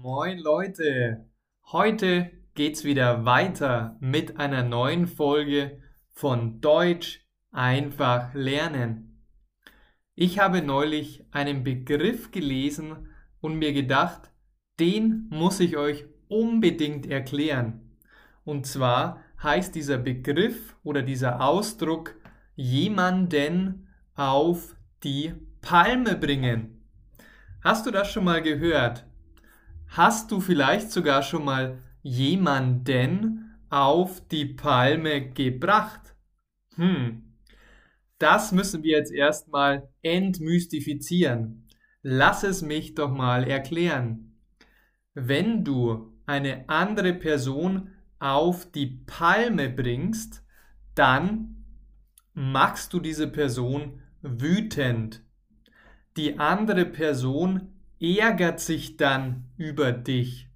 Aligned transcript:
Moin 0.00 0.38
Leute, 0.38 1.26
heute 1.70 2.30
geht's 2.54 2.82
wieder 2.82 3.26
weiter 3.26 3.98
mit 4.00 4.38
einer 4.38 4.62
neuen 4.62 5.06
Folge 5.06 5.82
von 6.12 6.62
Deutsch 6.62 7.26
einfach 7.50 8.32
lernen. 8.32 9.22
Ich 10.14 10.38
habe 10.38 10.62
neulich 10.62 11.26
einen 11.30 11.62
Begriff 11.62 12.30
gelesen 12.30 13.10
und 13.42 13.56
mir 13.56 13.74
gedacht, 13.74 14.32
den 14.80 15.26
muss 15.28 15.60
ich 15.60 15.76
euch 15.76 16.06
unbedingt 16.26 17.06
erklären. 17.06 17.98
Und 18.44 18.66
zwar 18.66 19.22
heißt 19.42 19.74
dieser 19.74 19.98
Begriff 19.98 20.74
oder 20.82 21.02
dieser 21.02 21.42
Ausdruck 21.42 22.16
jemanden 22.56 23.88
auf 24.14 24.74
die 25.04 25.34
Palme 25.60 26.16
bringen. 26.16 26.82
Hast 27.60 27.86
du 27.86 27.90
das 27.90 28.10
schon 28.10 28.24
mal 28.24 28.40
gehört? 28.40 29.06
Hast 29.94 30.30
du 30.30 30.40
vielleicht 30.40 30.90
sogar 30.90 31.22
schon 31.22 31.44
mal 31.44 31.78
jemanden 32.02 33.58
auf 33.68 34.26
die 34.26 34.46
Palme 34.46 35.28
gebracht? 35.28 36.14
Hm, 36.76 37.34
das 38.18 38.52
müssen 38.52 38.82
wir 38.84 38.96
jetzt 38.96 39.12
erstmal 39.12 39.90
entmystifizieren. 40.00 41.68
Lass 42.00 42.42
es 42.42 42.62
mich 42.62 42.94
doch 42.94 43.10
mal 43.10 43.44
erklären. 43.44 44.38
Wenn 45.12 45.62
du 45.62 46.14
eine 46.24 46.70
andere 46.70 47.12
Person 47.12 47.90
auf 48.18 48.72
die 48.72 48.86
Palme 48.86 49.68
bringst, 49.68 50.42
dann 50.94 51.66
machst 52.32 52.94
du 52.94 52.98
diese 52.98 53.28
Person 53.28 54.00
wütend. 54.22 55.22
Die 56.16 56.38
andere 56.38 56.86
Person 56.86 57.71
ärgert 58.02 58.58
sich 58.58 58.96
dann 58.96 59.44
über 59.56 59.92
dich. 59.92 60.48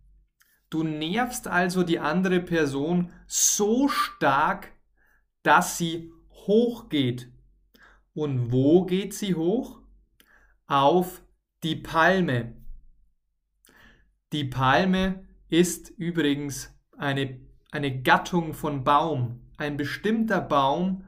Du 0.68 0.82
nervst 0.82 1.46
also 1.46 1.84
die 1.84 2.00
andere 2.00 2.40
Person 2.40 3.12
so 3.28 3.88
stark, 3.88 4.72
dass 5.44 5.78
sie 5.78 6.12
hochgeht. 6.32 7.30
Und 8.14 8.50
wo 8.50 8.84
geht 8.84 9.14
sie 9.14 9.36
hoch? 9.36 9.80
Auf 10.66 11.22
die 11.62 11.76
Palme. 11.76 12.56
Die 14.32 14.44
Palme 14.44 15.24
ist 15.48 15.90
übrigens 15.90 16.76
eine, 16.98 17.40
eine 17.70 18.02
Gattung 18.02 18.54
von 18.54 18.82
Baum, 18.82 19.40
ein 19.56 19.76
bestimmter 19.76 20.40
Baum, 20.40 21.04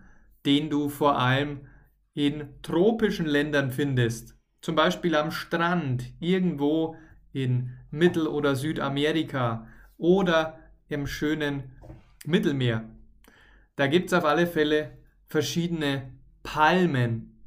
den 0.46 0.70
du 0.70 0.88
vor 0.88 1.18
allem 1.18 1.66
in 2.14 2.48
tropischen 2.62 3.26
Ländern 3.26 3.72
findest 3.72 4.37
zum 4.60 4.74
Beispiel 4.74 5.14
am 5.14 5.30
Strand 5.30 6.12
irgendwo 6.20 6.96
in 7.32 7.70
Mittel- 7.90 8.26
oder 8.26 8.56
Südamerika 8.56 9.66
oder 9.96 10.58
im 10.88 11.06
schönen 11.06 11.64
Mittelmeer. 12.24 12.84
Da 13.76 13.86
gibt 13.86 14.08
es 14.08 14.12
auf 14.12 14.24
alle 14.24 14.46
Fälle 14.46 14.98
verschiedene 15.26 16.12
Palmen. 16.42 17.38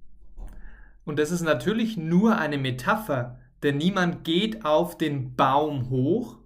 Und 1.03 1.19
das 1.19 1.31
ist 1.31 1.41
natürlich 1.41 1.97
nur 1.97 2.37
eine 2.37 2.57
Metapher, 2.57 3.39
denn 3.63 3.77
niemand 3.77 4.23
geht 4.23 4.65
auf 4.65 4.97
den 4.97 5.35
Baum 5.35 5.89
hoch, 5.89 6.37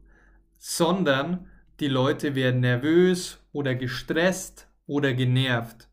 sondern 0.57 1.47
die 1.79 1.87
Leute 1.87 2.35
werden 2.35 2.61
nervös 2.61 3.39
oder 3.51 3.75
gestresst 3.75 4.67
oder 4.87 5.13
genervt. 5.13 5.89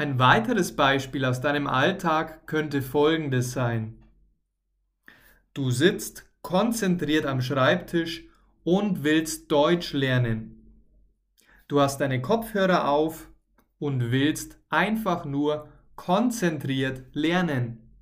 Ein 0.00 0.18
weiteres 0.18 0.74
Beispiel 0.74 1.26
aus 1.26 1.42
deinem 1.42 1.66
Alltag 1.66 2.46
könnte 2.46 2.80
folgendes 2.80 3.52
sein. 3.52 4.02
Du 5.52 5.70
sitzt 5.70 6.24
konzentriert 6.40 7.26
am 7.26 7.42
Schreibtisch 7.42 8.24
und 8.64 9.04
willst 9.04 9.52
Deutsch 9.52 9.92
lernen. 9.92 10.74
Du 11.68 11.82
hast 11.82 12.00
deine 12.00 12.22
Kopfhörer 12.22 12.88
auf 12.88 13.28
und 13.78 14.10
willst 14.10 14.58
einfach 14.70 15.26
nur 15.26 15.68
konzentriert 15.96 17.02
lernen. 17.12 17.92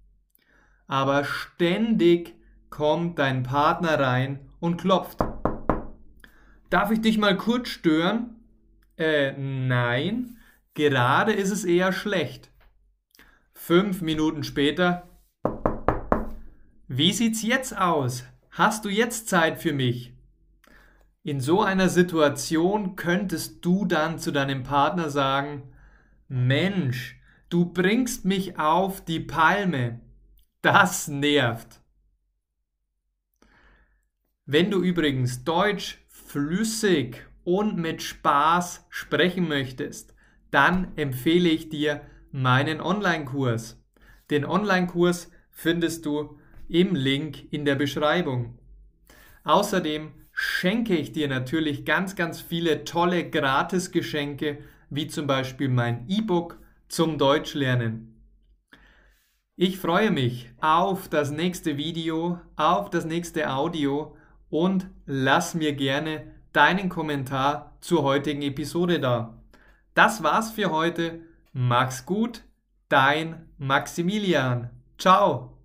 Aber 0.87 1.25
ständig 1.25 2.37
kommt 2.71 3.19
dein 3.19 3.43
Partner 3.43 3.99
rein 3.99 4.49
und 4.61 4.81
klopft. 4.81 5.19
Darf 6.71 6.93
ich 6.93 7.01
dich 7.01 7.19
mal 7.19 7.37
kurz 7.37 7.71
stören? 7.71 8.37
Äh, 8.97 9.33
nein. 9.33 10.38
Gerade 10.79 11.33
ist 11.33 11.51
es 11.51 11.65
eher 11.65 11.93
schlecht. 11.93 12.53
Fünf 13.53 14.01
Minuten 14.01 14.45
später. 14.45 15.09
Wie 16.87 17.13
sieht's 17.13 17.43
jetzt 17.43 17.77
aus? 17.77 18.23
Hast 18.53 18.85
du 18.85 18.89
jetzt 18.89 19.29
Zeit 19.29 19.61
für 19.61 19.73
mich? 19.73 20.13
In 21.25 21.41
so 21.41 21.63
einer 21.63 21.89
Situation 21.89 22.95
könntest 22.95 23.65
du 23.65 23.87
dann 23.87 24.21
zu 24.21 24.31
deinem 24.31 24.63
Partner 24.63 25.11
sagen, 25.11 25.65
Mensch, 26.29 27.21
du 27.49 27.65
bringst 27.65 28.25
mich 28.25 28.57
auf 28.57 29.05
die 29.05 29.19
Palme. 29.19 29.99
Das 30.63 31.09
nervt. 31.09 31.81
Wenn 34.47 34.71
du 34.71 34.81
übrigens 34.81 35.43
Deutsch 35.43 35.99
flüssig 36.07 37.27
und 37.43 37.79
mit 37.79 38.01
Spaß 38.01 38.87
sprechen 38.91 39.49
möchtest, 39.49 40.15
dann 40.51 40.93
empfehle 40.97 41.49
ich 41.49 41.69
dir 41.69 42.01
meinen 42.31 42.81
Online-Kurs. 42.81 43.83
Den 44.31 44.45
Online-Kurs 44.45 45.31
findest 45.51 46.07
du 46.07 46.39
im 46.69 46.95
Link 46.95 47.53
in 47.53 47.65
der 47.65 47.75
Beschreibung. 47.75 48.59
Außerdem 49.45 50.13
schenke 50.33 50.95
ich 50.95 51.13
dir 51.13 51.29
natürlich 51.29 51.85
ganz, 51.85 52.15
ganz 52.15 52.41
viele 52.41 52.85
tolle 52.85 53.29
Gratisgeschenke, 53.29 54.59
wie 54.91 55.09
zum 55.09 55.27
Beispiel 55.27 55.69
mein 55.69 56.07
E-Book 56.09 56.59
zum 56.89 57.19
Deutschlernen. 57.19 58.15
Ich 59.57 59.79
freue 59.79 60.13
mich 60.13 60.51
auf 60.61 61.09
das 61.09 61.33
nächste 61.33 61.77
Video, 61.77 62.39
auf 62.55 62.91
das 62.91 63.05
nächste 63.05 63.51
Audio 63.51 64.17
und 64.51 64.89
lass 65.07 65.55
mir 65.55 65.73
gerne 65.73 66.31
deinen 66.53 66.89
Kommentar 66.89 67.77
zur 67.81 68.05
heutigen 68.05 68.43
Episode 68.43 69.01
da. 69.01 69.38
Das 69.99 70.23
war's 70.23 70.53
für 70.53 70.71
heute. 70.71 71.23
Mach's 71.53 72.07
gut, 72.07 72.45
dein 72.89 73.49
Maximilian. 73.59 74.71
Ciao. 74.97 75.58